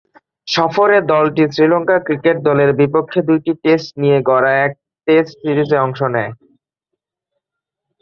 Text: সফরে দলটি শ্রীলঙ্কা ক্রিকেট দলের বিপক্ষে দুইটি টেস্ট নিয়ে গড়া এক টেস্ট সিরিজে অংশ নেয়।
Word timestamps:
সফরে 0.47 0.97
দলটি 1.11 1.43
শ্রীলঙ্কা 1.53 1.97
ক্রিকেট 2.07 2.37
দলের 2.47 2.71
বিপক্ষে 2.79 3.19
দুইটি 3.29 3.51
টেস্ট 3.63 3.89
নিয়ে 4.01 4.17
গড়া 4.29 4.51
এক 4.65 4.71
টেস্ট 5.07 5.33
সিরিজে 5.41 5.77
অংশ 5.85 5.99
নেয়। 6.15 6.31